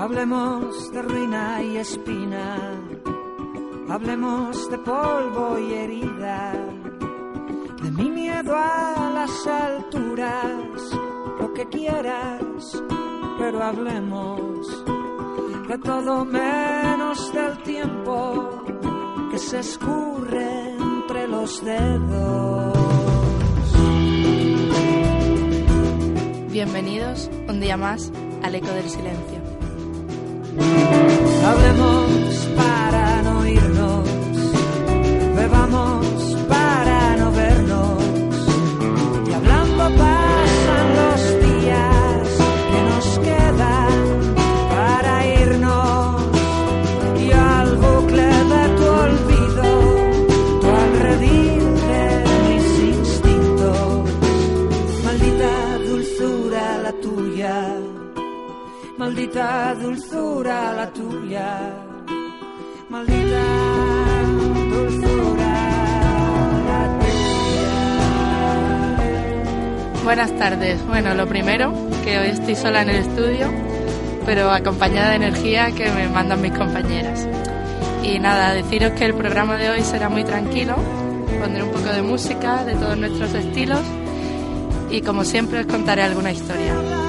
Hablemos 0.00 0.90
de 0.92 1.02
ruina 1.02 1.62
y 1.62 1.76
espina, 1.76 2.56
hablemos 3.90 4.70
de 4.70 4.78
polvo 4.78 5.58
y 5.58 5.74
herida, 5.74 6.54
de 7.82 7.90
mi 7.90 8.08
miedo 8.10 8.56
a 8.56 9.10
las 9.12 9.46
alturas, 9.46 10.96
lo 11.38 11.52
que 11.52 11.68
quieras, 11.68 12.82
pero 13.38 13.62
hablemos 13.62 14.86
de 15.68 15.76
todo 15.76 16.24
menos 16.24 17.30
del 17.34 17.62
tiempo 17.62 18.64
que 19.30 19.38
se 19.38 19.58
escurre 19.58 20.76
entre 20.78 21.28
los 21.28 21.62
dedos. 21.62 22.78
Bienvenidos 26.50 27.30
un 27.46 27.60
día 27.60 27.76
más 27.76 28.10
al 28.42 28.54
Eco 28.54 28.68
del 28.68 28.88
Silencio. 28.88 29.39
Hablemos 31.46 32.48
para 32.56 33.22
no 33.22 33.46
irnos, 33.46 34.08
bebamos 35.36 36.09
maldita 59.30 59.74
dulzura 59.74 60.72
la 60.72 60.90
tuya, 60.90 61.58
maldita 62.88 63.42
dulzura. 64.70 65.52
Buenas 70.02 70.36
tardes. 70.36 70.84
Bueno, 70.88 71.14
lo 71.14 71.28
primero, 71.28 71.72
que 72.04 72.18
hoy 72.18 72.26
estoy 72.30 72.56
sola 72.56 72.82
en 72.82 72.90
el 72.90 72.96
estudio, 72.96 73.46
pero 74.26 74.50
acompañada 74.50 75.10
de 75.10 75.16
energía 75.16 75.70
que 75.72 75.88
me 75.92 76.08
mandan 76.08 76.42
mis 76.42 76.52
compañeras. 76.52 77.28
Y 78.02 78.18
nada, 78.18 78.54
deciros 78.54 78.92
que 78.92 79.04
el 79.04 79.14
programa 79.14 79.56
de 79.56 79.70
hoy 79.70 79.82
será 79.82 80.08
muy 80.08 80.24
tranquilo, 80.24 80.74
pondré 81.40 81.62
un 81.62 81.70
poco 81.70 81.92
de 81.92 82.02
música 82.02 82.64
de 82.64 82.74
todos 82.74 82.96
nuestros 82.98 83.32
estilos 83.34 83.82
y 84.90 85.02
como 85.02 85.24
siempre 85.24 85.60
os 85.60 85.66
contaré 85.66 86.02
alguna 86.02 86.32
historia. 86.32 86.99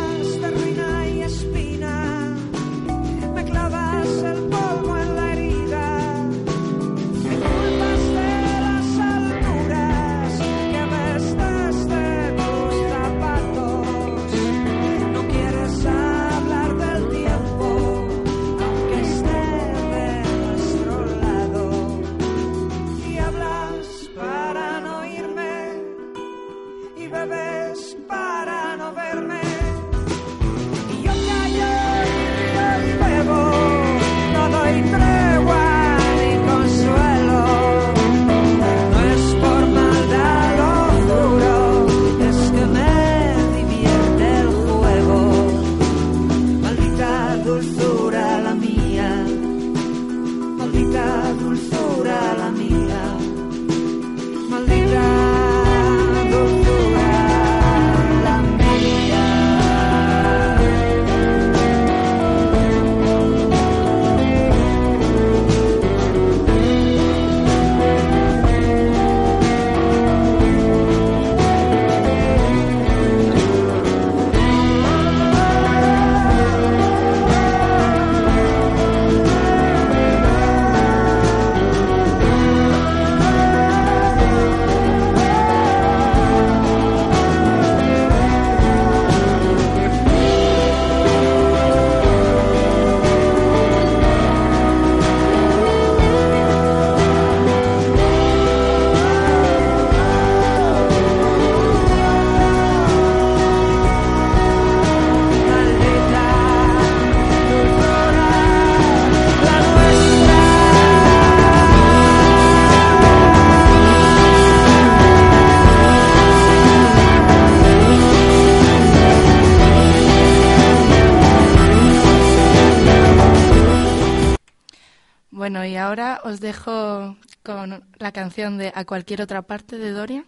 Os 126.32 126.40
dejo 126.40 127.18
con 127.44 127.84
la 128.00 128.12
canción 128.12 128.58
de 128.58 128.72
A 128.74 128.86
cualquier 128.86 129.22
otra 129.22 129.42
parte 129.44 129.78
de 129.78 129.92
Dorian, 129.92 130.26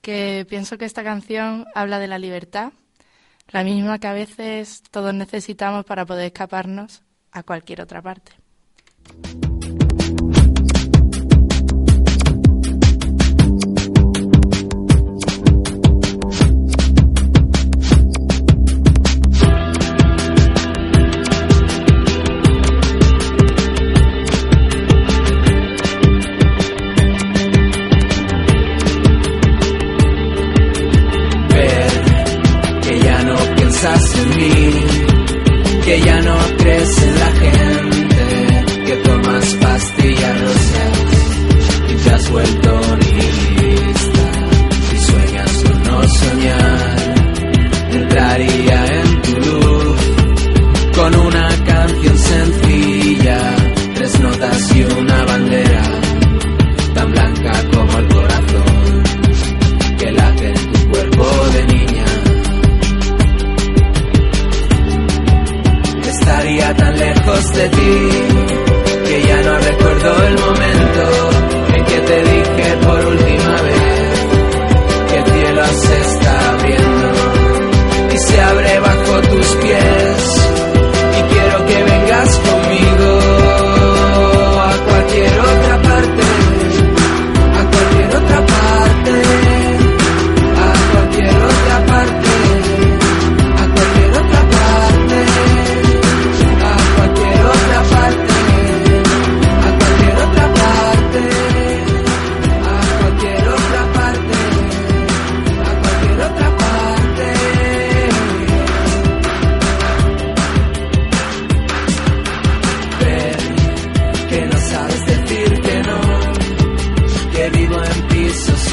que 0.00 0.46
pienso 0.48 0.78
que 0.78 0.84
esta 0.84 1.04
canción 1.04 1.66
habla 1.74 1.98
de 1.98 2.08
la 2.08 2.18
libertad, 2.18 2.72
la 3.48 3.62
misma 3.62 3.98
que 3.98 4.08
a 4.08 4.12
veces 4.12 4.82
todos 4.90 5.14
necesitamos 5.14 5.84
para 5.84 6.06
poder 6.06 6.26
escaparnos 6.26 7.02
a 7.30 7.42
cualquier 7.42 7.80
otra 7.80 8.02
parte. 8.02 8.41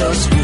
us 0.01 0.38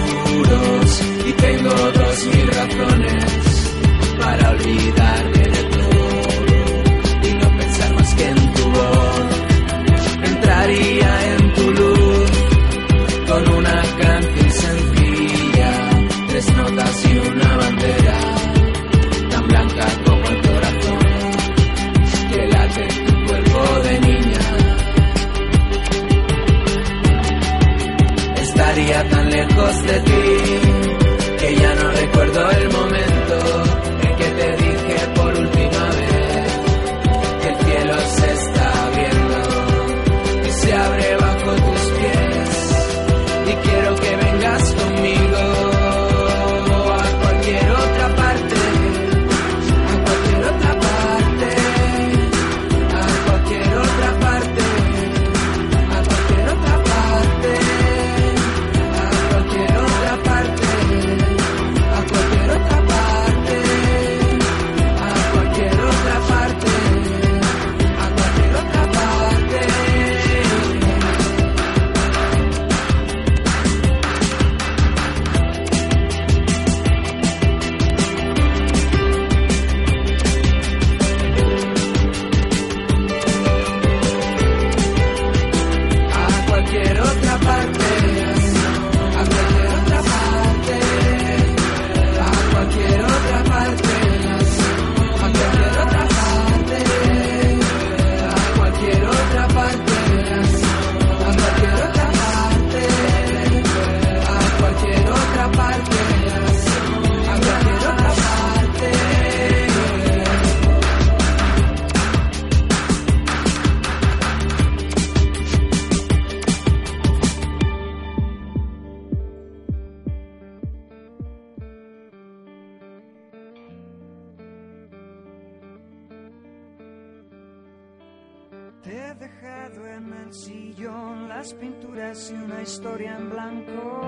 las 131.45 131.53
pinturas 131.53 132.31
y 132.31 132.33
una 132.33 132.61
historia 132.63 133.17
en 133.19 133.29
blanco. 133.29 134.01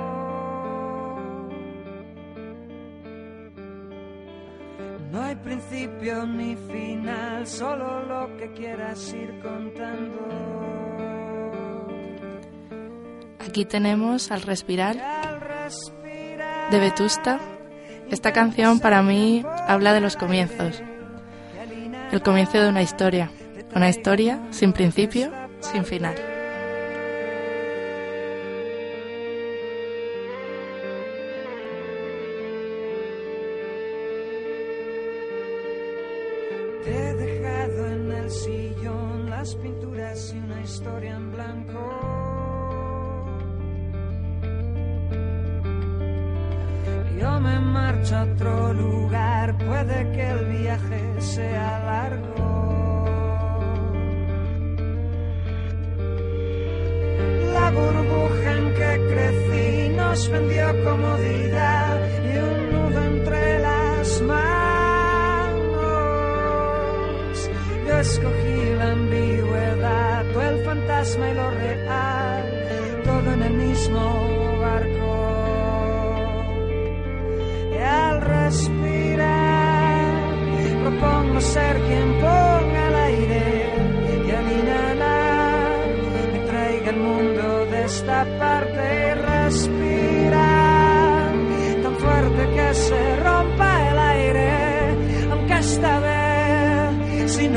No 5.11 5.21
hay 5.21 5.35
principio 5.35 6.25
ni 6.25 6.55
final, 6.55 7.45
solo 7.45 8.01
lo 8.05 8.35
que 8.37 8.51
quieras 8.53 9.13
ir 9.13 9.39
contando. 9.39 10.27
Aquí 13.47 13.65
tenemos 13.65 14.31
Al 14.31 14.41
Respirar 14.41 14.95
de 16.71 16.79
Vetusta. 16.79 17.39
Esta 18.09 18.33
canción 18.33 18.79
para 18.79 19.03
mí 19.03 19.45
habla 19.67 19.93
de 19.93 20.01
los 20.01 20.15
comienzos, 20.15 20.81
el 22.11 22.21
comienzo 22.23 22.59
de 22.59 22.69
una 22.69 22.81
historia, 22.81 23.29
una 23.75 23.89
historia 23.89 24.39
sin 24.49 24.73
principio, 24.73 25.31
sin 25.59 25.85
final. 25.85 26.36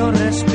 No 0.00 0.49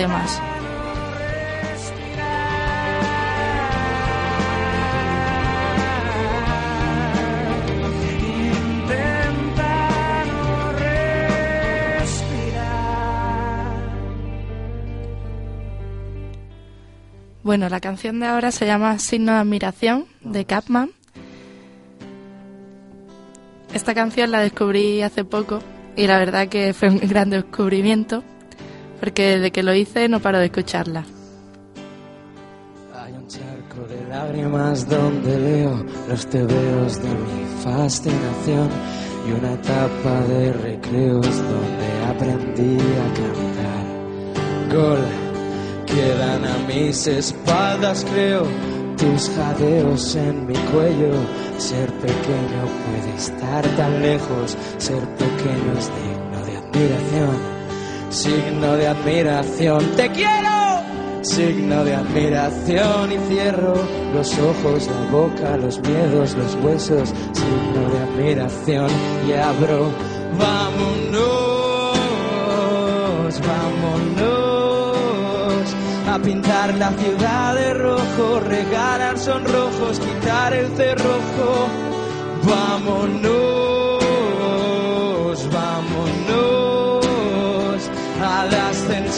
temas. 0.00 0.40
Bueno, 17.42 17.68
la 17.68 17.80
canción 17.80 18.20
de 18.20 18.26
ahora 18.26 18.52
se 18.52 18.64
llama 18.64 18.98
Signo 18.98 19.32
de 19.32 19.38
Admiración 19.38 20.06
de 20.22 20.46
Capman. 20.46 20.92
Esta 23.74 23.92
canción 23.92 24.30
la 24.30 24.40
descubrí 24.40 25.02
hace 25.02 25.24
poco 25.24 25.58
y 25.94 26.06
la 26.06 26.18
verdad 26.18 26.48
que 26.48 26.72
fue 26.72 26.88
un 26.88 27.00
gran 27.00 27.28
descubrimiento 27.28 28.24
porque 29.00 29.36
desde 29.36 29.50
que 29.50 29.62
lo 29.62 29.74
hice 29.74 30.08
no 30.08 30.20
paro 30.20 30.38
de 30.38 30.46
escucharla. 30.46 31.04
Hay 32.94 33.12
un 33.14 33.26
charco 33.26 33.88
de 33.88 34.08
lágrimas 34.08 34.88
donde 34.88 35.38
leo 35.38 35.84
los 36.08 36.26
tebeos 36.26 37.02
de 37.02 37.08
mi 37.08 37.62
fascinación 37.64 38.68
y 39.26 39.32
una 39.32 39.54
etapa 39.54 40.20
de 40.28 40.52
recreos 40.52 41.26
donde 41.26 42.04
aprendí 42.08 42.76
a 42.76 43.14
cantar. 43.14 43.80
Gol, 44.70 45.04
quedan 45.86 46.44
a 46.44 46.58
mis 46.68 47.06
espaldas, 47.06 48.06
creo, 48.12 48.46
tus 48.98 49.30
jadeos 49.30 50.14
en 50.14 50.46
mi 50.46 50.54
cuello. 50.54 51.14
Ser 51.56 51.90
pequeño 51.94 52.62
puede 52.84 53.16
estar 53.16 53.66
tan 53.76 54.02
lejos, 54.02 54.56
ser 54.76 55.02
pequeño 55.16 55.78
es 55.78 55.90
digno 55.96 56.46
de 56.46 56.56
admiración 56.58 57.59
signo 58.10 58.76
de 58.76 58.88
admiración. 58.88 59.84
Te 59.96 60.10
quiero, 60.10 60.82
signo 61.22 61.84
de 61.84 61.94
admiración 61.94 63.12
y 63.12 63.18
cierro 63.28 63.74
los 64.12 64.36
ojos, 64.38 64.88
la 64.88 65.10
boca, 65.10 65.56
los 65.56 65.80
miedos, 65.80 66.34
los 66.36 66.54
huesos, 66.56 67.08
signo 67.32 67.88
de 67.90 67.98
admiración 68.00 68.90
y 69.26 69.32
abro. 69.32 69.90
Vámonos, 70.38 71.20
vámonos 73.40 74.50
a 76.08 76.18
pintar 76.18 76.74
la 76.74 76.90
ciudad 76.90 77.54
de 77.54 77.74
rojo, 77.74 78.40
regalar 78.40 79.16
sonrojos, 79.18 80.00
quitar 80.00 80.52
el 80.52 80.68
cerrojo. 80.76 81.68
Vámonos, 82.42 83.59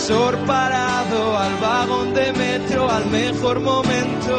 ascensor 0.03 0.37
parado, 0.47 1.39
al 1.39 1.57
vagón 1.61 2.13
de 2.13 2.33
metro, 2.33 2.91
al 2.91 3.07
mejor 3.07 3.61
momento. 3.61 4.39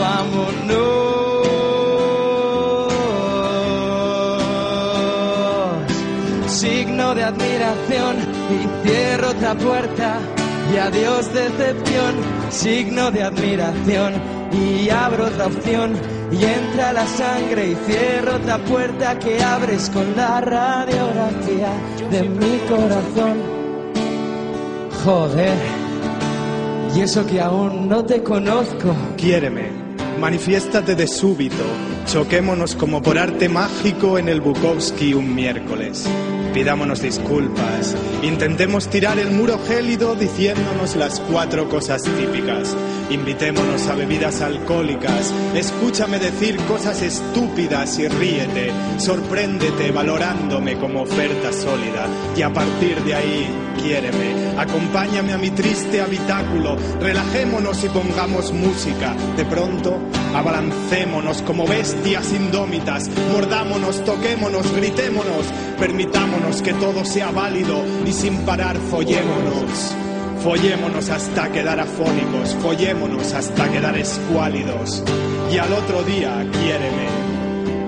Vámonos, 0.00 0.70
signo 6.46 7.14
de 7.14 7.24
admiración 7.24 8.16
y 8.50 8.88
cierro 8.88 9.30
otra 9.30 9.54
puerta 9.54 10.18
y 10.72 10.78
adiós 10.78 11.32
decepción, 11.34 12.14
signo 12.50 13.10
de 13.10 13.22
admiración 13.22 14.14
y 14.50 14.88
abro 14.88 15.26
otra 15.26 15.46
opción 15.46 15.92
y 16.32 16.42
entra 16.42 16.94
la 16.94 17.06
sangre 17.06 17.72
y 17.72 17.74
cierro 17.86 18.36
otra 18.36 18.58
puerta 18.64 19.18
que 19.18 19.42
abres 19.42 19.90
con 19.90 20.16
la 20.16 20.40
radiografía 20.40 21.70
de 22.10 22.22
mi 22.22 22.58
corazón. 22.66 23.63
Joder, 25.04 25.54
Y 26.96 27.00
eso 27.02 27.26
que 27.26 27.38
aún 27.38 27.88
no 27.90 28.06
te 28.06 28.22
conozco. 28.22 28.96
Quiéreme, 29.18 29.70
manifiéstate 30.18 30.94
de 30.94 31.06
súbito, 31.06 31.64
choquémonos 32.06 32.74
como 32.74 33.02
por 33.02 33.18
arte 33.18 33.50
mágico 33.50 34.16
en 34.16 34.30
el 34.30 34.40
Bukowski 34.40 35.12
un 35.12 35.34
miércoles. 35.34 36.08
Pidámonos 36.54 37.02
disculpas, 37.02 37.94
intentemos 38.22 38.88
tirar 38.88 39.18
el 39.18 39.32
muro 39.32 39.58
gélido 39.66 40.14
diciéndonos 40.14 40.96
las 40.96 41.20
cuatro 41.20 41.68
cosas 41.68 42.02
típicas. 42.04 42.74
Invitémonos 43.10 43.86
a 43.88 43.96
bebidas 43.96 44.40
alcohólicas, 44.40 45.34
escúchame 45.54 46.18
decir 46.18 46.56
cosas 46.64 47.02
estúpidas 47.02 47.98
y 47.98 48.08
ríete, 48.08 48.72
sorpréndete 48.96 49.90
valorándome 49.90 50.78
como 50.78 51.02
oferta 51.02 51.52
sólida 51.52 52.06
y 52.36 52.42
a 52.42 52.52
partir 52.52 53.02
de 53.02 53.14
ahí, 53.14 53.63
quiéreme, 53.74 54.58
acompáñame 54.58 55.32
a 55.32 55.38
mi 55.38 55.50
triste 55.50 56.00
habitáculo, 56.00 56.76
relajémonos 57.00 57.84
y 57.84 57.88
pongamos 57.88 58.52
música. 58.52 59.14
De 59.36 59.44
pronto, 59.44 59.98
abalancémonos 60.34 61.42
como 61.42 61.66
bestias 61.66 62.32
indómitas, 62.32 63.10
mordámonos, 63.32 64.04
toquémonos, 64.04 64.74
gritémonos, 64.74 65.46
permitámonos 65.78 66.62
que 66.62 66.74
todo 66.74 67.04
sea 67.04 67.30
válido 67.30 67.82
y 68.06 68.12
sin 68.12 68.38
parar 68.38 68.76
follémonos. 68.76 69.94
Follémonos 70.42 71.08
hasta 71.08 71.50
quedar 71.50 71.80
afónicos, 71.80 72.54
follémonos 72.60 73.32
hasta 73.32 73.70
quedar 73.70 73.96
escuálidos. 73.96 75.02
Y 75.50 75.56
al 75.56 75.72
otro 75.72 76.02
día, 76.02 76.46
quiéreme. 76.52 77.23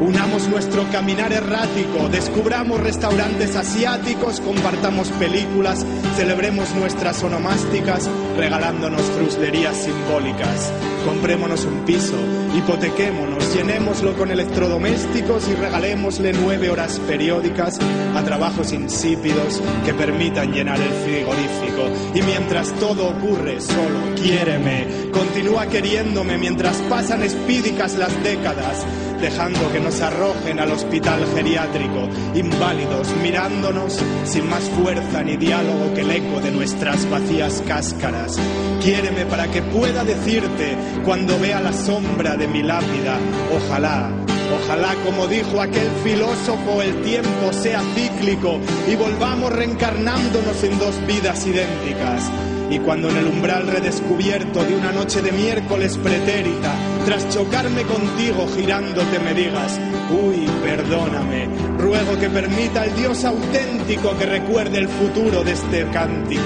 Unamos 0.00 0.47
nuestro 0.49 0.85
caminar 0.93 1.33
errático, 1.33 2.09
descubramos 2.11 2.81
restaurantes 2.81 3.57
asiáticos, 3.57 4.41
compartamos 4.41 5.09
películas, 5.12 5.87
celebremos 6.17 6.75
nuestras 6.75 7.23
onomásticas, 7.23 8.09
regalándonos 8.37 9.00
fruslerías 9.03 9.76
simbólicas. 9.76 10.71
Comprémonos 11.07 11.65
un 11.65 11.85
piso, 11.87 12.17
hipotequémonos, 12.55 13.36
llenémoslo 13.55 14.17
con 14.17 14.31
electrodomésticos 14.31 15.49
y 15.49 15.55
regalémosle 15.55 16.33
nueve 16.33 16.71
horas 16.71 17.00
periódicas 17.07 17.79
a 18.15 18.23
trabajos 18.23 18.73
insípidos 18.73 19.62
que 19.85 19.95
permitan 19.95 20.53
llenar 20.53 20.81
el 20.81 20.93
frigorífico. 21.05 21.88
Y 22.15 22.23
mientras 22.23 22.73
todo 22.75 23.09
ocurre, 23.09 23.61
solo 23.61 24.15
quiéreme, 24.15 25.11
continúa 25.12 25.67
queriéndome 25.67 26.38
mientras 26.38 26.76
pasan 26.88 27.23
espídicas 27.23 27.97
las 27.97 28.23
décadas 28.23 28.85
dejando 29.21 29.73
que 29.73 29.81
nos 29.81 30.00
al 30.47 30.71
hospital 30.71 31.26
geriátrico, 31.35 32.09
inválidos, 32.35 33.09
mirándonos 33.21 34.00
sin 34.25 34.49
más 34.49 34.62
fuerza 34.71 35.23
ni 35.23 35.37
diálogo 35.37 35.93
que 35.93 36.03
el 36.03 36.11
eco 36.12 36.41
de 36.41 36.53
nuestras 36.53 37.09
vacías 37.11 37.62
cáscaras. 37.67 38.38
Quiéreme 38.81 39.26
para 39.26 39.49
que 39.49 39.61
pueda 39.62 40.05
decirte 40.05 40.76
cuando 41.05 41.38
vea 41.41 41.61
la 41.61 41.73
sombra 41.73 42.37
de 42.37 42.47
mi 42.47 42.62
lápida, 42.62 43.19
ojalá 43.55 44.12
Ojalá, 44.55 44.95
como 45.05 45.26
dijo 45.26 45.61
aquel 45.61 45.91
filósofo, 46.05 46.81
el 46.81 47.03
tiempo 47.03 47.53
sea 47.53 47.83
cíclico 47.95 48.61
y 48.88 48.95
volvamos 48.95 49.53
reencarnándonos 49.53 50.62
en 50.62 50.79
dos 50.79 51.05
vidas 51.05 51.45
idénticas. 51.47 52.31
Y 52.71 52.79
cuando 52.81 53.09
en 53.09 53.17
el 53.17 53.26
umbral 53.26 53.67
redescubierto 53.67 54.65
de 54.65 54.76
una 54.76 54.93
noche 54.93 55.23
de 55.23 55.33
miércoles 55.33 55.97
pretérita, 55.99 56.75
tras 57.05 57.29
chocarme 57.29 57.83
contigo 57.83 58.47
girándote 58.57 59.19
me 59.21 59.35
digas, 59.35 59.81
uy, 60.11 60.47
perdóname, 60.63 61.49
ruego 61.79 62.19
que 62.19 62.29
permita 62.29 62.83
al 62.83 62.95
Dios 62.95 63.25
auténtico 63.25 64.17
que 64.19 64.27
recuerde 64.27 64.79
el 64.79 64.89
futuro 64.89 65.43
de 65.45 65.53
este 65.53 65.87
cántico 65.91 66.43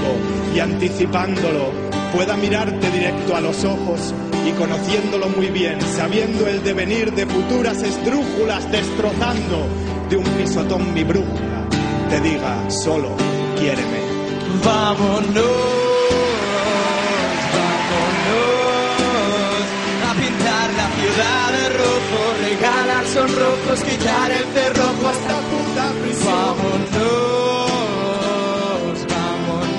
y 0.54 0.60
anticipándolo 0.60 1.72
pueda 2.14 2.36
mirarte 2.36 2.90
directo 2.90 3.36
a 3.36 3.40
los 3.40 3.64
ojos 3.64 4.14
y 4.46 4.52
conociéndolo 4.52 5.28
muy 5.28 5.48
bien, 5.48 5.80
sabiendo 5.80 6.46
el 6.46 6.62
devenir 6.62 7.12
de 7.12 7.26
futuras 7.26 7.82
esdrújulas, 7.82 8.70
destrozando 8.70 9.66
de 10.08 10.16
un 10.16 10.24
pisotón 10.24 10.92
mi 10.94 11.04
brújula, 11.04 11.66
te 12.08 12.20
diga 12.20 12.70
solo, 12.70 13.10
quiéreme. 13.58 14.00
Vámonos. 14.64 15.80
ciudad 21.00 21.52
de 21.52 21.68
rojo, 21.70 22.20
regalar 23.10 23.28
sonrojos, 23.28 23.80
quitar 23.82 24.30
el 24.30 24.44
cerrojo 24.44 25.08
hasta 25.08 25.40
puta 25.50 25.92
prisión. 26.02 26.30
Vámonos, 26.90 27.06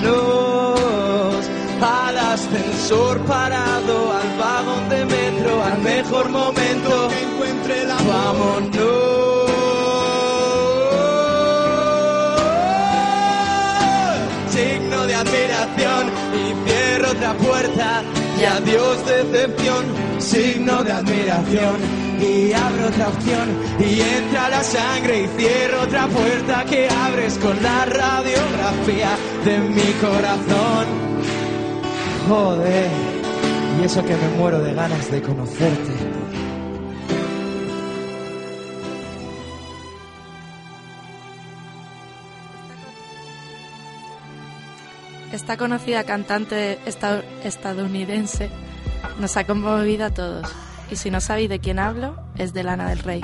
vámonos, 0.04 1.46
al 1.82 2.18
ascensor 2.18 3.20
parado, 3.26 4.12
al 4.12 4.38
vagón 4.38 4.90
de 4.90 5.06
metro, 5.06 5.64
al 5.64 5.80
mejor 5.82 6.30
momento 6.30 7.10
que 7.10 7.22
encuentre 7.24 7.86
la 7.86 7.96
Vámonos. 7.96 9.02
Signo 14.50 15.06
de 15.08 15.16
admiración 15.16 16.12
y 16.34 16.54
cierro 16.70 17.12
otra 17.12 17.34
puerta 17.36 18.04
y 18.40 18.44
adiós 18.44 19.06
decepción 19.06 19.86
signo 20.20 20.84
de 20.84 20.92
admiración 20.92 22.01
y 22.22 22.54
abro 22.54 22.88
otra 22.88 23.08
opción 23.10 23.50
y 23.80 24.02
entra 24.02 24.50
la 24.50 24.64
sangre 24.64 25.24
y 25.24 25.28
cierro 25.40 25.82
otra 25.82 26.08
puerta 26.08 26.66
que 26.66 26.88
abres 26.90 27.38
con 27.38 27.62
la 27.62 27.86
radiografía 27.86 29.18
de 29.44 29.58
mi 29.60 29.92
corazón. 30.00 30.86
Joder, 32.28 32.90
y 33.80 33.84
eso 33.84 34.06
que 34.06 34.16
me 34.16 34.30
muero 34.38 34.62
de 34.62 34.74
ganas 34.74 35.12
de 35.12 35.22
conocerte. 35.22 36.22
Esta 45.32 45.56
conocida 45.56 46.04
cantante 46.04 46.78
estadounidense 46.86 48.50
nos 49.20 49.38
ha 49.38 49.46
conmovido 49.46 50.06
a 50.06 50.10
todos. 50.10 50.71
Y 50.92 50.98
si 50.98 51.10
no 51.10 51.22
sabéis 51.22 51.50
de 51.50 51.60
quién 51.60 51.80
hablo, 51.80 52.22
es 52.38 52.54
de 52.54 52.64
Lana 52.64 52.90
del 52.90 53.00
Rey. 53.00 53.22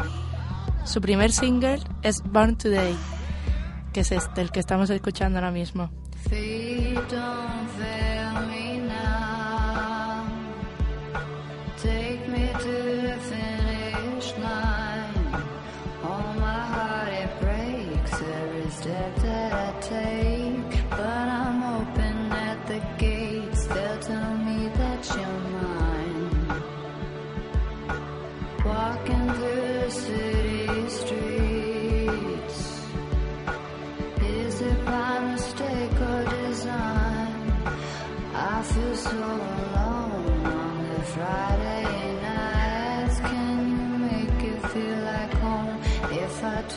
Su 0.86 1.02
primer 1.02 1.34
single 1.34 1.80
es 2.02 2.24
Born 2.24 2.58
Today, 2.58 2.96
que 3.92 4.00
es 4.00 4.12
este, 4.14 4.40
el 4.40 4.52
que 4.52 4.62
estamos 4.62 4.90
escuchando 4.90 5.38
ahora 5.38 5.52
mismo. 5.52 5.92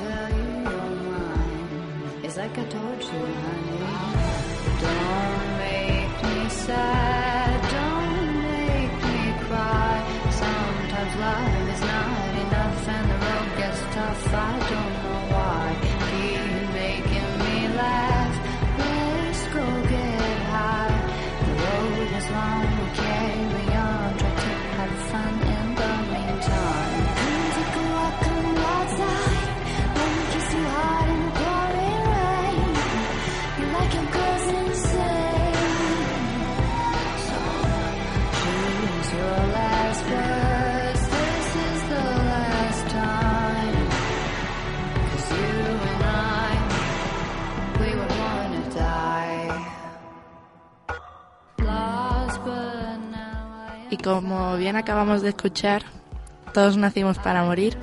Tell 0.00 0.30
you 0.38 0.50
like 2.36 2.58
I 2.58 2.64
told 2.64 3.02
you, 3.02 3.22
honey. 3.44 3.80
Don't 4.80 5.58
make 5.58 6.22
me 6.22 6.48
sad. 6.48 7.09
Como 54.02 54.56
bien 54.56 54.76
acabamos 54.76 55.22
de 55.22 55.30
escuchar, 55.30 55.82
todos 56.52 56.76
nacimos 56.76 57.18
para 57.18 57.44
morir. 57.44 57.76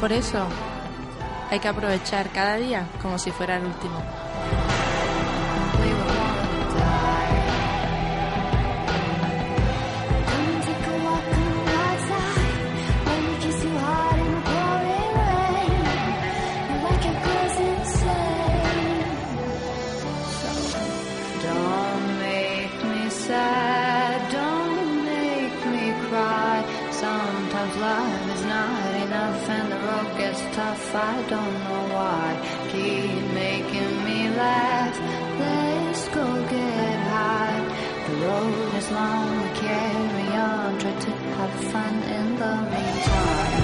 Por 0.00 0.12
eso 0.12 0.46
hay 1.50 1.58
que 1.58 1.68
aprovechar 1.68 2.30
cada 2.30 2.56
día 2.56 2.86
como 3.00 3.18
si 3.18 3.30
fuera 3.30 3.56
el 3.56 3.64
último. 3.64 4.02
I 30.96 31.22
don't 31.28 31.54
know 31.64 31.82
why. 31.94 32.24
Keep 32.72 33.34
making 33.34 34.04
me 34.06 34.30
laugh. 34.30 34.96
Let's 35.38 36.08
go 36.08 36.24
get 36.48 36.98
high. 37.12 37.60
The 38.06 38.14
road 38.24 38.74
is 38.80 38.90
long, 38.92 39.54
carry 39.56 40.28
on. 40.50 40.78
Try 40.78 40.94
to 41.06 41.10
have 41.36 41.54
fun 41.72 41.94
in 42.16 42.36
the 42.36 42.54
meantime. 42.72 43.55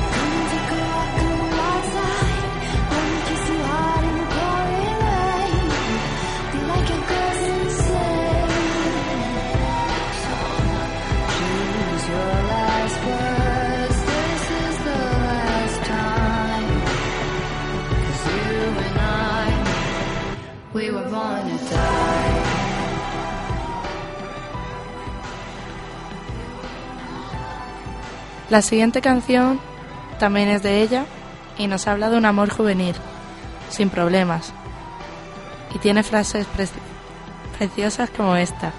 La 28.53 28.61
siguiente 28.61 29.01
canción 29.01 29.59
también 30.19 30.51
es 30.51 30.63
de 30.63 30.83
ella 30.83 31.07
y 31.57 31.69
nos 31.69 31.87
habla 31.87 32.11
de 32.11 32.19
un 32.19 32.27
amor 32.27 32.51
juvenil, 32.51 32.95
sin 33.71 33.89
problemas. 33.89 34.53
Y 35.75 35.79
tiene 35.79 36.03
frases 36.03 36.45
pre- 36.55 36.69
preciosas 37.57 38.11
como 38.11 38.37
esta. 38.37 38.75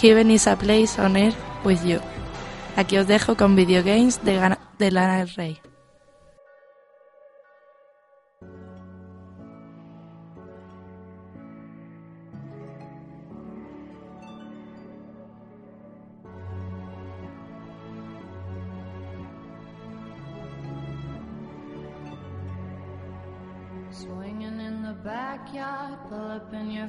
Heaven 0.00 0.30
is 0.30 0.46
a 0.46 0.56
place 0.56 0.98
on 0.98 1.18
earth 1.18 1.36
with 1.64 1.82
you. 1.84 2.00
Aquí 2.76 2.96
os 2.96 3.06
dejo 3.06 3.36
con 3.36 3.56
Video 3.56 3.84
Games 3.84 4.24
de, 4.24 4.56
de 4.78 4.90
Lana 4.90 5.18
del 5.18 5.34
Rey. 5.34 5.60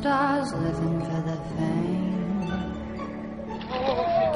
stars, 0.00 0.50
living 0.54 0.98
for 1.08 1.20
the 1.28 1.36
fame. 1.52 2.48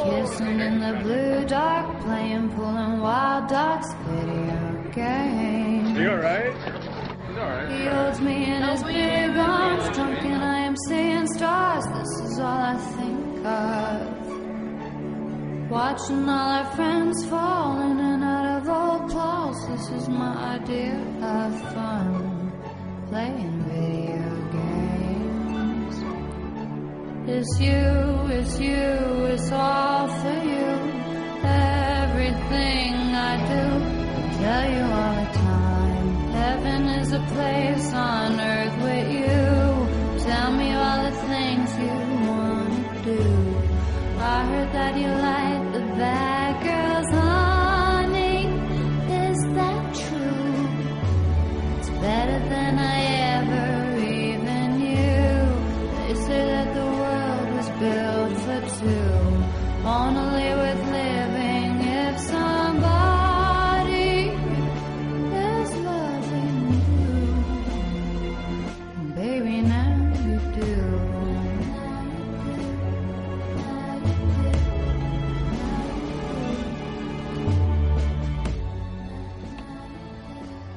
Kissing 0.05 0.61
in 0.61 0.79
the 0.79 0.93
blue 1.03 1.47
dark, 1.47 1.87
playing, 2.03 2.51
pulling 2.51 3.01
wild 3.01 3.49
dogs, 3.49 3.89
video 4.05 4.93
game. 4.93 5.97
You 5.97 6.11
alright? 6.11 6.53
He's 7.27 7.39
alright. 7.39 7.71
He 7.73 7.87
holds 7.87 8.21
me 8.21 8.37
in 8.55 8.63
his 8.63 8.83
big 8.83 9.37
arms, 9.39 9.97
drunk 9.97 10.23
and 10.23 10.45
I 10.45 10.59
am 10.69 10.77
seeing 10.87 11.27
stars. 11.29 11.87
This 11.97 12.13
is 12.27 12.39
all 12.41 12.61
I 12.75 12.77
think 12.97 13.47
of. 13.47 14.11
Watching 15.71 16.29
all 16.29 16.51
our 16.59 16.77
friends 16.77 17.25
fall 17.31 17.81
in 17.81 17.99
and 18.01 18.23
out 18.23 18.47
of 18.59 18.69
old 18.69 19.11
clothes. 19.11 19.67
This 19.69 20.03
is 20.03 20.09
my 20.11 20.57
idea 20.57 20.99
of 21.23 21.59
fun. 21.73 22.53
Playing 23.09 23.64
It's 27.27 27.59
you, 27.59 27.73
it's 28.29 28.61
you, 28.61 29.25
it's 29.33 29.51
all 29.51 30.09
for 30.09 30.39
you. 30.45 30.69
Everything 31.43 32.93
I 33.17 33.35
do, 33.49 33.65
I 34.13 34.29
tell 34.43 34.67
you 34.77 34.85
all 35.01 35.15
the 35.25 35.31
time. 35.33 36.07
Heaven 36.33 36.83
is 37.01 37.13
a 37.13 37.21
place 37.21 37.95
on 37.95 38.39
earth 38.39 38.77
with 38.83 39.09
you. 39.11 40.23
Tell 40.23 40.53
me 40.53 40.75
all 40.75 41.03
the 41.03 41.17
things 41.33 41.69
you 41.79 41.97
want 42.29 43.05
to 43.05 43.17
do. 43.17 43.23
I 44.19 44.45
heard 44.45 44.73
that 44.75 44.95
you 44.99 45.09
like 45.09 45.73
the 45.73 45.81
bad 45.97 46.24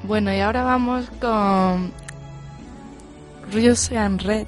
Bueno, 0.07 0.33
y 0.33 0.39
ahora 0.39 0.63
vamos 0.63 1.05
con 1.19 1.91
Russian 3.51 4.17
Red, 4.19 4.47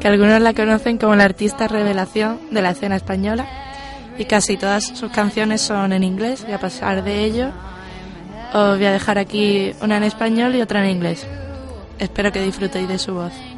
que 0.00 0.08
algunos 0.08 0.42
la 0.42 0.54
conocen 0.54 0.98
como 0.98 1.14
la 1.14 1.22
artista 1.22 1.68
revelación 1.68 2.40
de 2.50 2.62
la 2.62 2.70
escena 2.70 2.96
española 2.96 3.46
y 4.18 4.24
casi 4.24 4.56
todas 4.56 4.82
sus 4.82 5.12
canciones 5.12 5.60
son 5.60 5.92
en 5.92 6.02
inglés 6.02 6.44
y 6.48 6.50
a 6.50 6.58
pesar 6.58 7.04
de 7.04 7.24
ello 7.24 7.52
os 8.52 8.76
voy 8.76 8.86
a 8.86 8.92
dejar 8.92 9.18
aquí 9.18 9.72
una 9.80 9.98
en 9.98 10.02
español 10.02 10.56
y 10.56 10.62
otra 10.62 10.84
en 10.84 10.90
inglés. 10.90 11.24
Espero 12.00 12.32
que 12.32 12.42
disfrutéis 12.42 12.88
de 12.88 12.98
su 12.98 13.14
voz. 13.14 13.51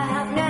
I 0.00 0.06
have 0.06 0.32
never 0.32 0.49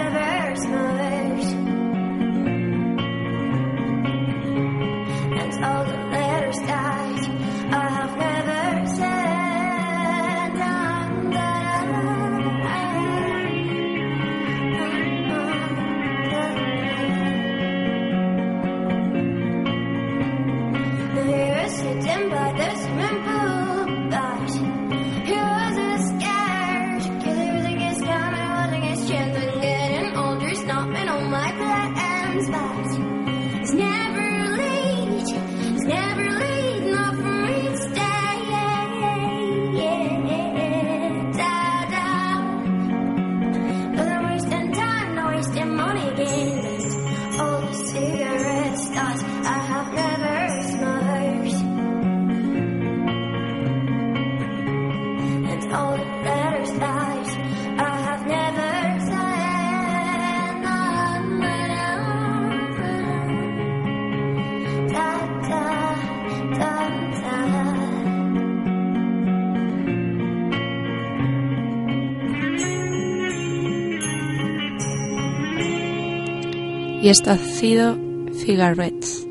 Y 77.11 77.13
esto 77.13 77.33
ha 77.33 77.39
sido 77.39 77.99
Cigarettes. 78.33 79.27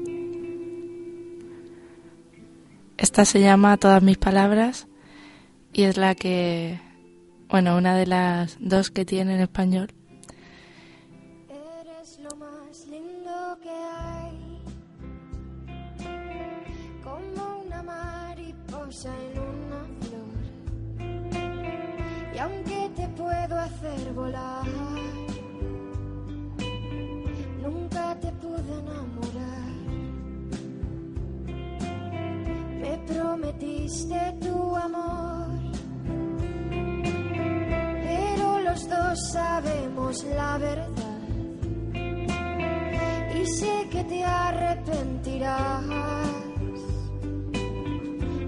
Esta 2.98 3.24
se 3.24 3.40
llama 3.40 3.78
Todas 3.78 4.04
mis 4.04 4.18
palabras 4.18 4.90
y 5.72 5.84
es 5.84 5.96
la 5.96 6.14
que, 6.14 6.82
bueno, 7.48 7.78
una 7.78 7.96
de 7.96 8.06
las 8.06 8.58
dos 8.60 8.92
que 8.92 9.06
tiene 9.06 9.36
en 9.36 9.40
español. 9.40 9.94
Prometiste 33.10 34.38
tu 34.40 34.76
amor, 34.76 35.48
pero 38.04 38.62
los 38.62 38.88
dos 38.88 39.32
sabemos 39.32 40.24
la 40.36 40.58
verdad. 40.58 41.20
Y 43.36 43.46
sé 43.46 43.88
que 43.92 44.04
te 44.04 44.24
arrepentirás, 44.24 45.84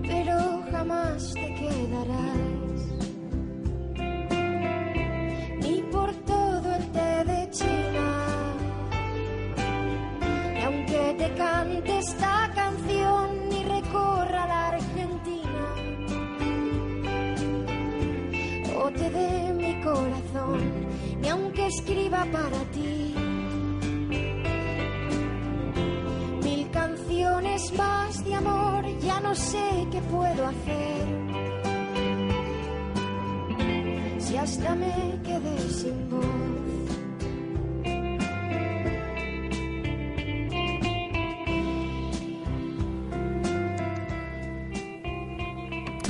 pero 0.08 0.63
jamás 0.71 1.34
te 1.34 1.56
quedarás. 1.56 2.40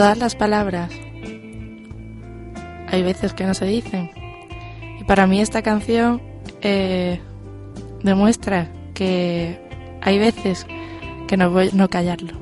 Todas 0.02 0.18
las 0.18 0.36
palabras. 0.36 0.92
Hay 2.88 3.04
veces 3.04 3.36
que 3.36 3.46
no 3.46 3.54
se 3.54 3.66
dicen. 3.66 4.10
Y 5.00 5.04
para 5.04 5.28
mí 5.28 5.40
esta 5.40 5.62
canción 5.62 6.20
eh, 6.62 7.20
demuestra 8.02 8.68
que 8.96 9.60
hay 10.02 10.18
veces 10.18 10.66
que 11.28 11.38
no 11.38 11.52
voy 11.52 11.70
no 11.74 11.88
callarlo. 11.88 12.41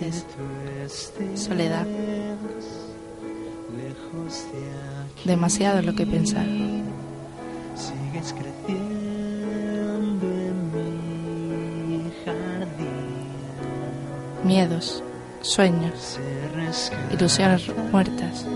Estés 0.00 0.24
soledad, 1.34 1.86
demasiado 5.24 5.82
lo 5.82 5.94
que 5.94 6.06
pensar. 6.06 6.46
sigues 7.76 8.32
creciendo 8.32 8.76
en 10.26 10.72
mi 11.88 12.10
jardín. 12.24 13.28
Miedos, 14.44 15.02
sueños, 15.42 16.18
ilusiones 17.12 17.70
muertas. 17.92 18.46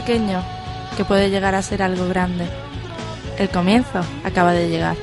Pequeño 0.00 0.42
que 0.96 1.04
puede 1.04 1.28
llegar 1.28 1.54
a 1.54 1.60
ser 1.60 1.82
algo 1.82 2.08
grande. 2.08 2.46
El 3.38 3.50
comienzo 3.50 4.00
acaba 4.24 4.52
de 4.52 4.70
llegar. 4.70 4.96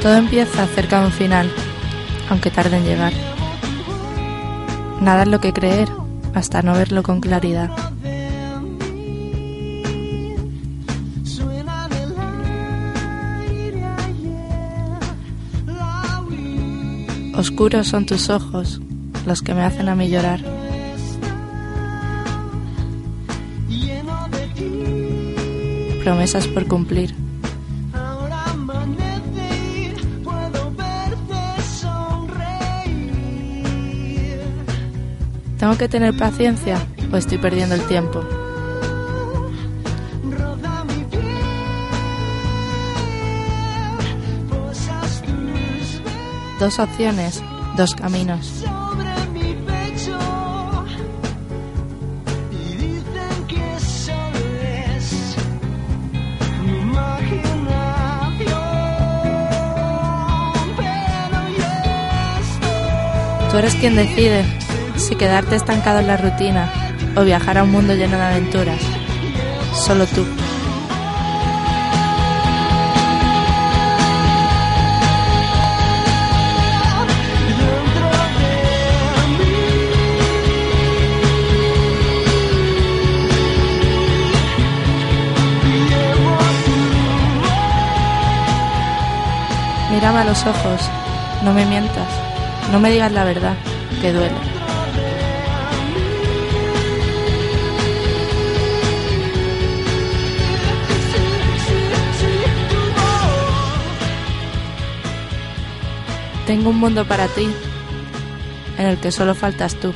Todo 0.00 0.14
empieza 0.16 0.66
cerca 0.66 1.00
de 1.00 1.06
un 1.06 1.12
final, 1.12 1.50
aunque 2.28 2.50
tarde 2.50 2.76
en 2.76 2.84
llegar. 2.84 3.31
Nada 5.02 5.24
es 5.24 5.28
lo 5.28 5.40
que 5.40 5.52
creer 5.52 5.88
hasta 6.32 6.62
no 6.62 6.74
verlo 6.74 7.02
con 7.02 7.20
claridad. 7.20 7.70
Oscuros 17.34 17.88
son 17.88 18.06
tus 18.06 18.30
ojos 18.30 18.80
los 19.26 19.42
que 19.42 19.54
me 19.54 19.62
hacen 19.62 19.88
a 19.88 19.96
mí 19.96 20.08
llorar. 20.08 20.40
Promesas 26.04 26.46
por 26.46 26.68
cumplir. 26.68 27.21
¿Tengo 35.62 35.78
que 35.78 35.88
tener 35.88 36.16
paciencia 36.16 36.76
o 37.12 37.16
estoy 37.16 37.38
perdiendo 37.38 37.76
el 37.76 37.82
tiempo? 37.82 38.20
Dos 46.58 46.80
opciones, 46.80 47.40
dos 47.76 47.94
caminos. 47.94 48.64
Tú 63.52 63.58
eres 63.58 63.74
quien 63.76 63.94
decide 63.94 64.44
quedarte 65.16 65.56
estancado 65.56 66.00
en 66.00 66.06
la 66.06 66.16
rutina 66.16 66.70
o 67.16 67.24
viajar 67.24 67.58
a 67.58 67.64
un 67.64 67.70
mundo 67.70 67.94
lleno 67.94 68.16
de 68.16 68.22
aventuras. 68.22 68.80
Solo 69.74 70.06
tú. 70.06 70.24
Mírame 89.90 90.20
a 90.20 90.24
los 90.24 90.46
ojos, 90.46 90.80
no 91.44 91.52
me 91.52 91.66
mientas, 91.66 92.08
no 92.72 92.80
me 92.80 92.90
digas 92.90 93.12
la 93.12 93.24
verdad, 93.24 93.54
que 94.00 94.12
duele. 94.12 94.51
Tengo 106.52 106.68
un 106.68 106.80
mundo 106.80 107.06
para 107.06 107.28
ti, 107.28 107.48
en 108.76 108.86
el 108.86 108.98
que 108.98 109.10
solo 109.10 109.34
faltas 109.34 109.74
tú. 109.74 109.90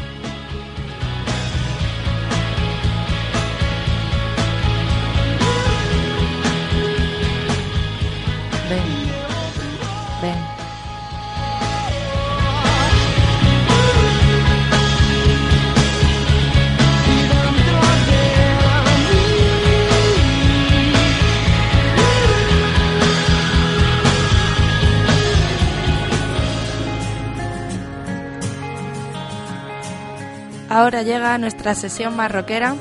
Ahora 30.87 31.03
llega 31.03 31.37
nuestra 31.37 31.75
sesión 31.75 32.14
marroquera 32.14 32.77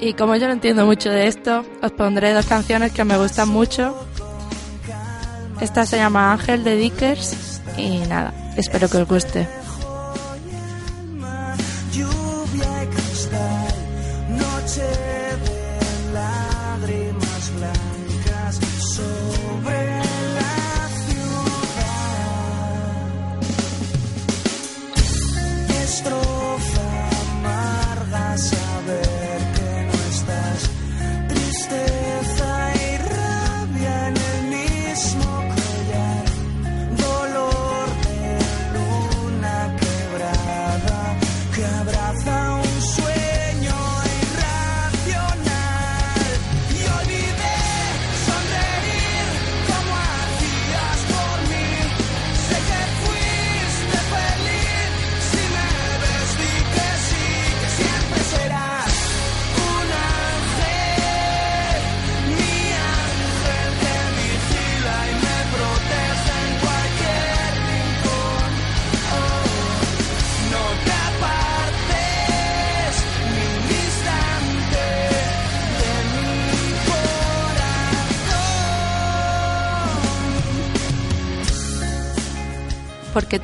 y 0.00 0.14
como 0.14 0.34
yo 0.34 0.48
no 0.48 0.54
entiendo 0.54 0.86
mucho 0.86 1.08
de 1.08 1.28
esto, 1.28 1.64
os 1.80 1.92
pondré 1.92 2.32
dos 2.32 2.46
canciones 2.46 2.90
que 2.90 3.04
me 3.04 3.16
gustan 3.16 3.48
mucho. 3.48 3.96
Esta 5.60 5.86
se 5.86 5.98
llama 5.98 6.32
Ángel 6.32 6.64
de 6.64 6.74
Dickers 6.74 7.62
y 7.76 7.98
nada, 8.08 8.34
espero 8.56 8.90
que 8.90 8.96
os 8.96 9.06
guste. 9.06 9.46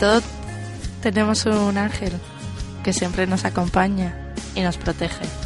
todo 0.03 0.20
tenemos 1.00 1.46
un 1.46 1.78
ángel 1.78 2.11
que 2.82 2.92
siempre 2.92 3.28
nos 3.28 3.44
acompaña 3.44 4.12
y 4.57 4.62
nos 4.62 4.76
protege. 4.76 5.41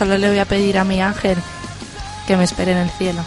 solo 0.00 0.16
le 0.16 0.30
voy 0.30 0.38
a 0.38 0.46
pedir 0.46 0.78
a 0.78 0.84
mi 0.84 1.02
ángel 1.02 1.36
que 2.26 2.34
me 2.34 2.44
espere 2.44 2.72
en 2.72 2.78
el 2.78 2.88
cielo. 2.88 3.22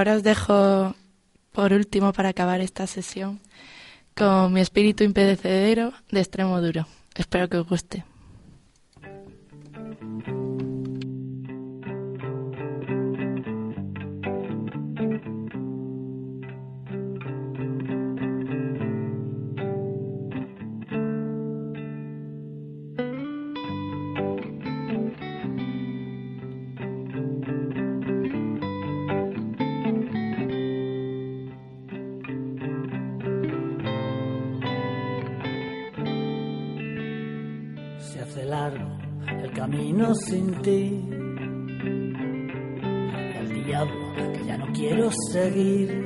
ahora 0.00 0.16
os 0.16 0.22
dejo 0.22 0.96
por 1.52 1.74
último 1.74 2.14
para 2.14 2.30
acabar 2.30 2.62
esta 2.62 2.86
sesión 2.86 3.38
con 4.16 4.50
mi 4.52 4.60
espíritu 4.62 5.04
impedecedero 5.04 5.92
de 6.10 6.20
extremo 6.20 6.58
duro. 6.60 6.86
Espero 7.14 7.48
que 7.50 7.58
os 7.58 7.66
guste. 7.68 8.09
Seguir. 45.52 45.99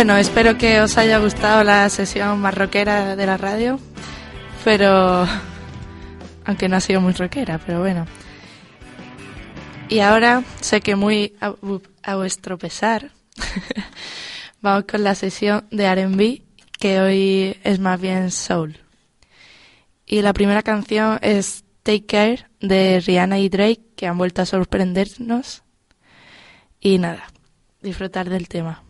Bueno, 0.00 0.16
espero 0.16 0.56
que 0.56 0.80
os 0.80 0.96
haya 0.96 1.18
gustado 1.18 1.62
la 1.62 1.86
sesión 1.90 2.40
más 2.40 2.54
rockera 2.54 3.16
de 3.16 3.26
la 3.26 3.36
radio, 3.36 3.78
pero 4.64 5.26
aunque 6.46 6.70
no 6.70 6.76
ha 6.76 6.80
sido 6.80 7.02
muy 7.02 7.12
rockera, 7.12 7.60
pero 7.66 7.80
bueno. 7.80 8.06
Y 9.90 9.98
ahora 9.98 10.42
sé 10.62 10.80
que 10.80 10.96
muy 10.96 11.34
a, 11.42 11.52
a 12.02 12.16
vuestro 12.16 12.56
pesar, 12.56 13.10
vamos 14.62 14.84
con 14.90 15.04
la 15.04 15.14
sesión 15.14 15.66
de 15.70 15.84
R&B, 15.84 16.44
que 16.78 17.00
hoy 17.00 17.58
es 17.62 17.78
más 17.78 18.00
bien 18.00 18.30
soul. 18.30 18.78
Y 20.06 20.22
la 20.22 20.32
primera 20.32 20.62
canción 20.62 21.18
es 21.20 21.62
Take 21.82 22.06
Care 22.06 22.46
de 22.60 23.00
Rihanna 23.00 23.38
y 23.38 23.50
Drake, 23.50 23.82
que 23.96 24.06
han 24.06 24.16
vuelto 24.16 24.40
a 24.40 24.46
sorprendernos. 24.46 25.62
Y 26.80 26.96
nada, 26.96 27.24
disfrutar 27.82 28.30
del 28.30 28.48
tema. 28.48 28.82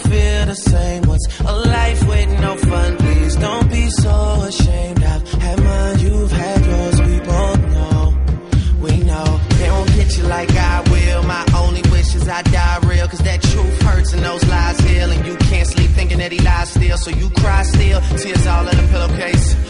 Feel 0.00 0.46
the 0.46 0.54
same. 0.54 1.02
What's 1.02 1.26
a 1.40 1.52
life 1.52 2.08
with 2.08 2.40
no 2.40 2.56
fun? 2.56 2.96
Please 2.96 3.36
don't 3.36 3.70
be 3.70 3.88
so 3.90 4.42
ashamed. 4.50 5.02
I've 5.02 5.28
had 5.32 5.58
mine, 5.62 5.98
you've 6.00 6.32
had 6.32 6.66
yours. 6.66 7.00
We 7.00 7.20
both 7.20 7.60
know, 7.76 8.18
we 8.80 8.96
know. 9.10 9.40
They 9.58 9.70
won't 9.70 9.92
get 9.94 10.16
you 10.16 10.24
like 10.24 10.50
I 10.50 10.80
will. 10.90 11.22
My 11.24 11.44
only 11.56 11.82
wish 11.90 12.14
is 12.14 12.28
I 12.28 12.42
die 12.42 12.78
real, 12.84 13.06
cause 13.08 13.20
that 13.20 13.42
truth 13.42 13.82
hurts 13.82 14.12
and 14.12 14.22
those 14.22 14.44
lies 14.48 14.80
heal. 14.80 15.10
And 15.10 15.26
you 15.26 15.36
can't 15.36 15.68
sleep 15.68 15.90
thinking 15.90 16.18
that 16.18 16.32
he 16.32 16.38
lies 16.40 16.70
still, 16.70 16.96
so 16.96 17.10
you 17.10 17.30
cry 17.30 17.62
still. 17.62 18.00
Tears 18.16 18.46
all 18.46 18.66
in 18.68 18.78
a 18.78 18.88
pillowcase. 18.88 19.69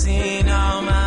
seen 0.00 0.48
all 0.48 0.80
my 0.80 0.99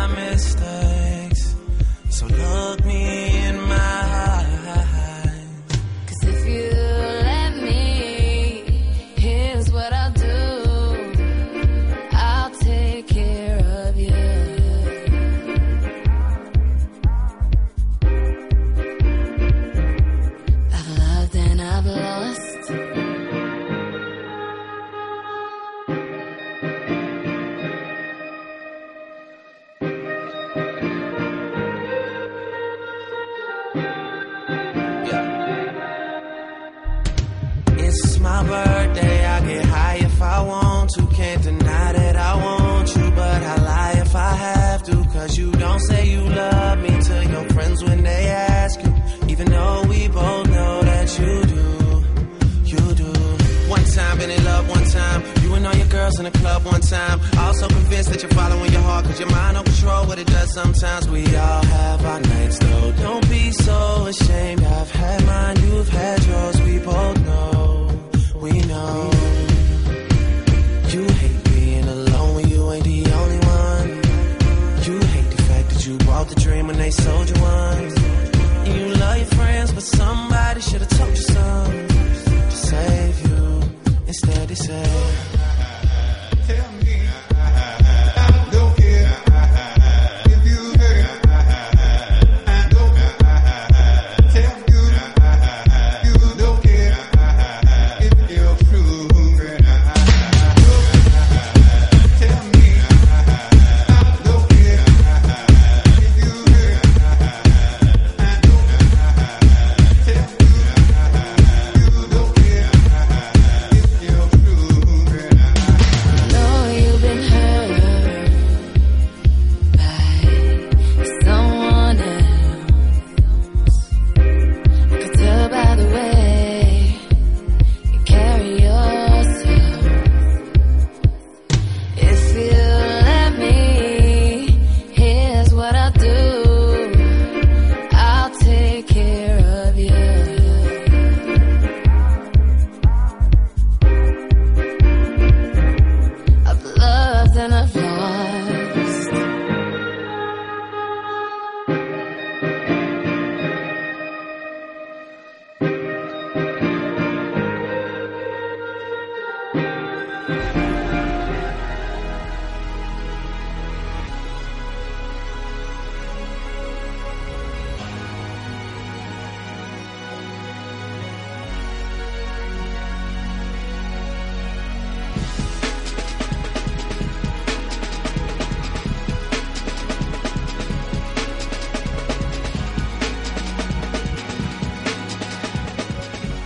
in 56.18 56.24
the 56.24 56.30
club 56.30 56.64
one 56.64 56.80
time. 56.80 57.20
Also 57.38 57.66
convinced 57.68 58.10
that 58.10 58.22
you're 58.22 58.30
following 58.32 58.72
your 58.72 58.82
heart, 58.82 59.04
cause 59.04 59.18
your 59.18 59.30
mind 59.30 59.54
don't 59.56 59.64
control 59.64 60.06
what 60.06 60.18
it 60.18 60.26
does 60.26 60.52
sometimes. 60.52 61.08
We 61.08 61.24
all 61.36 61.64
have 61.64 62.04
our 62.04 62.20
nights 62.20 62.58
though. 62.58 62.92
Don't 62.92 63.28
be 63.28 63.50
so 63.52 64.06
ashamed. 64.06 64.62
I've 64.62 64.90
had 64.90 65.24
mine, 65.26 65.56
you've 65.62 65.88
had 65.88 66.24
yours. 66.24 66.60
We 66.62 66.78
both 66.78 67.18
know, 67.20 67.90
we 68.36 68.52
know. 68.62 69.23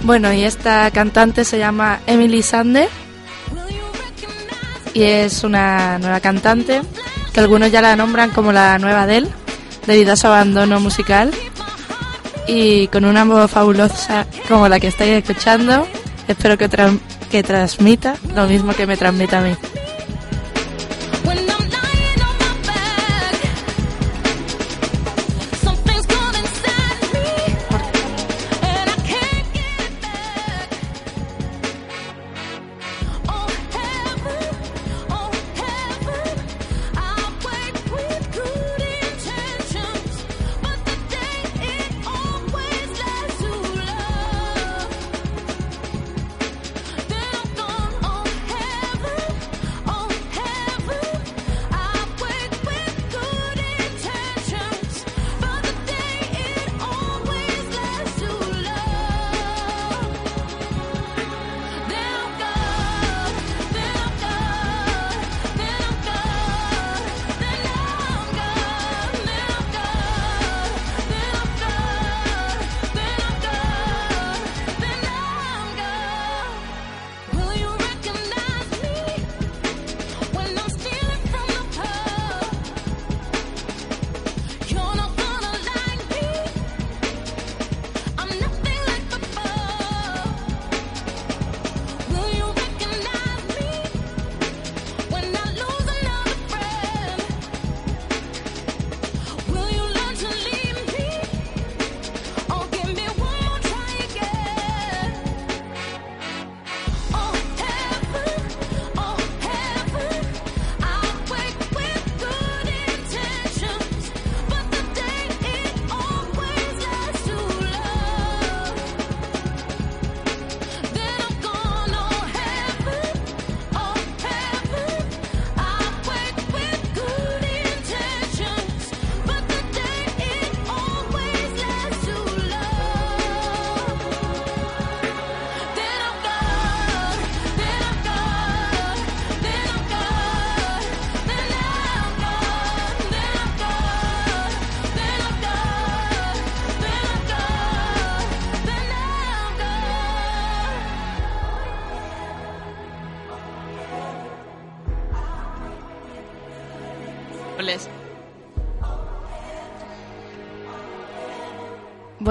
Bueno, 0.09 0.33
y 0.33 0.43
esta 0.43 0.91
cantante 0.91 1.45
se 1.45 1.59
llama 1.59 2.01
Emily 2.07 2.43
Sander 2.43 2.89
y 4.95 5.03
es 5.03 5.45
una 5.45 5.99
nueva 5.99 6.19
cantante 6.21 6.81
que 7.31 7.41
algunos 7.41 7.71
ya 7.71 7.83
la 7.83 7.95
nombran 7.95 8.31
como 8.31 8.51
la 8.51 8.79
nueva 8.79 9.03
Adele 9.03 9.29
debido 9.87 10.15
a 10.15 10.17
su 10.17 10.27
abandono 10.27 10.81
musical 10.81 11.31
y 12.47 12.87
con 12.87 13.05
una 13.05 13.25
voz 13.25 13.51
fabulosa 13.51 14.27
como 14.49 14.67
la 14.67 14.81
que 14.81 14.87
estáis 14.87 15.13
escuchando 15.13 15.87
espero 16.27 16.57
que, 16.57 16.71
que 17.31 17.43
transmita 17.43 18.17
lo 18.35 18.47
mismo 18.47 18.73
que 18.73 18.87
me 18.87 18.97
transmite 18.97 19.37
a 19.37 19.43
mí. 19.43 19.57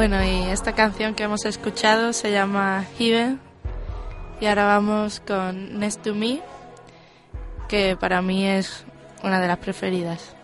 Bueno, 0.08 0.24
y 0.24 0.50
esta 0.52 0.72
canción 0.72 1.16
que 1.16 1.24
hemos 1.24 1.44
escuchado 1.44 2.14
se 2.14 2.32
llama 2.32 2.86
Heaven. 2.98 3.42
Y 4.40 4.46
ahora 4.46 4.64
vamos 4.64 5.20
con 5.20 5.80
Next 5.80 6.02
to 6.02 6.16
Me, 6.16 6.40
que 7.68 7.98
para 7.98 8.22
mí 8.22 8.48
es 8.48 8.86
una 9.22 9.42
de 9.42 9.50
las 9.50 9.58
preferidas. 9.58 10.37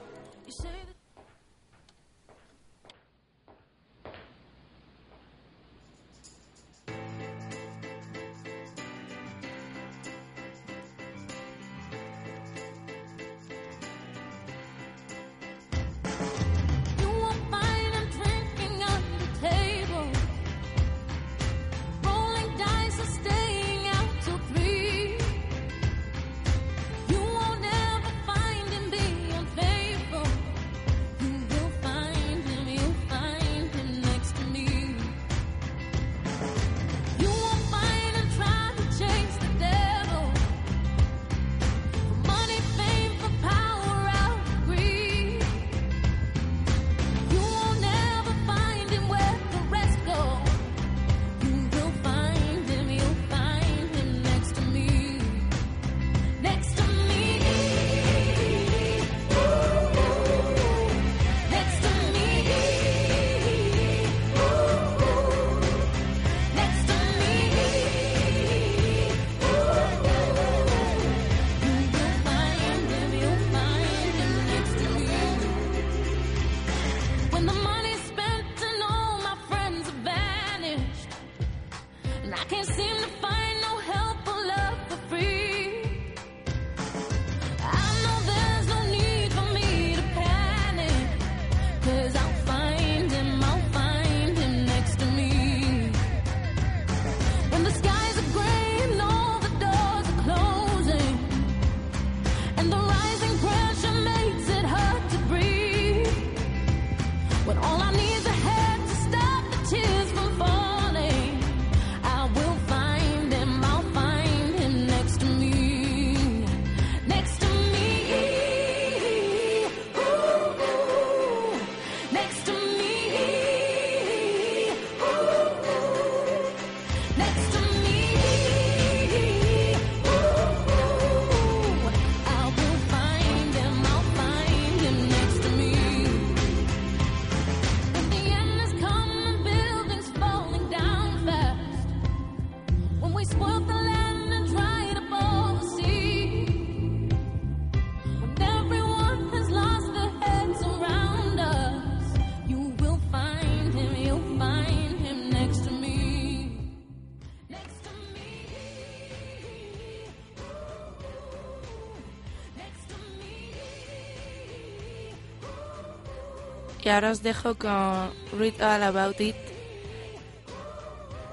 ahora 166.94 167.12
os 167.12 167.24
dejo 167.24 167.56
con 167.56 168.12
Read 168.38 168.62
All 168.62 168.84
About 168.84 169.20
It, 169.20 169.36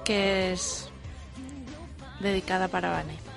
que 0.04 0.52
es 0.52 0.88
dedicada 2.20 2.68
para 2.68 2.90
Vane. 2.90 3.29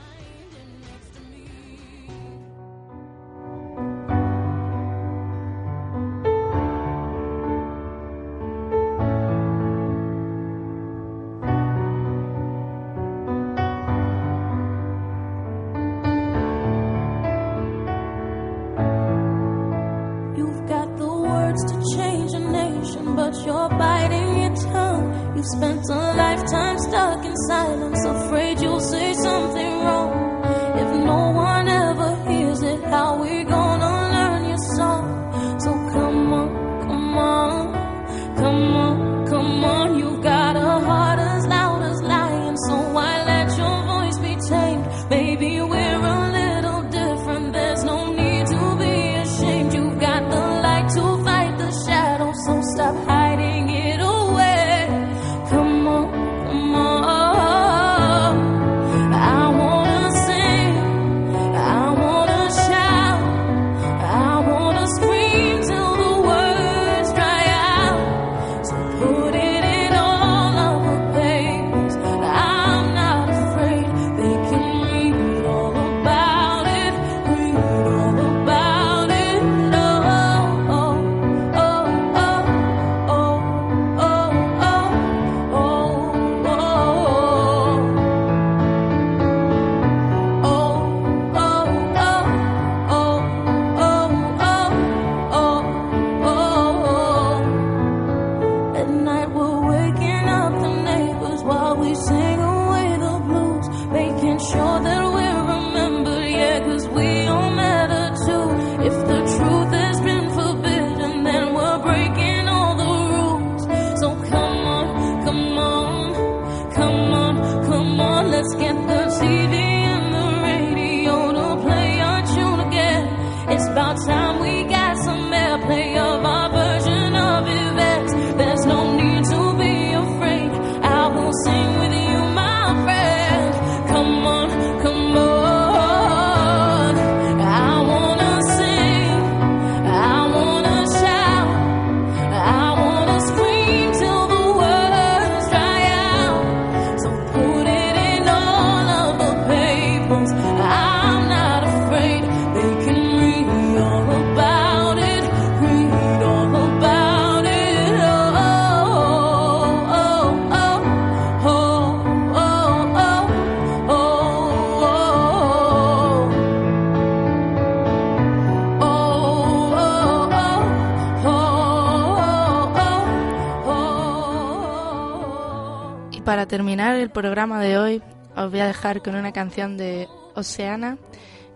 para 176.24 176.48
terminar 176.48 176.96
el 176.96 177.10
programa 177.10 177.62
de 177.62 177.78
hoy, 177.78 178.02
os 178.36 178.50
voy 178.50 178.60
a 178.60 178.68
dejar 178.68 179.02
con 179.02 179.16
una 179.16 179.32
canción 179.32 179.78
de 179.78 180.08
Oceana 180.36 180.98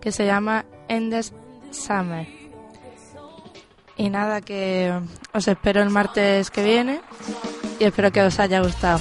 que 0.01 0.11
se 0.11 0.25
llama 0.25 0.65
Endless 0.87 1.33
Summer. 1.71 2.27
Y 3.95 4.09
nada, 4.09 4.41
que 4.41 4.93
os 5.33 5.47
espero 5.47 5.81
el 5.81 5.89
martes 5.89 6.51
que 6.51 6.63
viene 6.63 7.01
y 7.79 7.85
espero 7.85 8.11
que 8.11 8.21
os 8.21 8.39
haya 8.39 8.61
gustado. 8.61 8.99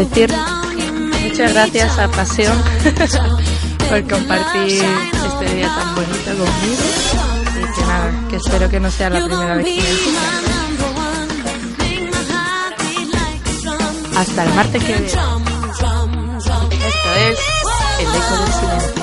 decir 0.00 0.32
muchas 1.22 1.52
gracias 1.52 1.98
a 1.98 2.08
Pasión 2.08 2.56
por 3.88 4.08
compartir 4.08 4.64
este 4.64 5.54
día 5.54 5.68
tan 5.68 5.94
bonito 5.94 6.30
conmigo. 6.30 6.82
Y 7.56 7.60
que 7.74 7.82
nada, 7.82 8.28
que 8.30 8.36
espero 8.36 8.70
que 8.70 8.80
no 8.80 8.90
sea 8.90 9.10
la 9.10 9.24
primera 9.24 9.56
vez 9.56 9.66
que 9.66 9.74
me. 9.76 9.80
Hasta 14.18 14.44
el 14.44 14.54
martes 14.54 14.84
que 14.84 14.92
viene. 14.92 15.06
Esto 15.06 15.20
es 17.18 17.38
El 17.98 18.06
Eco 18.06 18.36
del 18.36 18.52
Silencio. 18.52 18.99